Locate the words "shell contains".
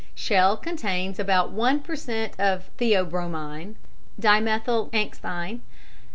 0.15-1.19